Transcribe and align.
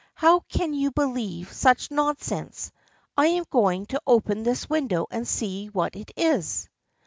"How 0.15 0.39
can 0.39 0.73
you 0.73 0.89
believe 0.89 1.53
such 1.53 1.91
nonsense! 1.91 2.71
I 3.15 3.27
am 3.27 3.45
going 3.51 3.85
to 3.93 4.01
open 4.07 4.41
the 4.41 4.65
window 4.67 5.05
and 5.11 5.27
see 5.27 5.67
what 5.67 5.95
it 5.95 6.09
is." 6.17 6.67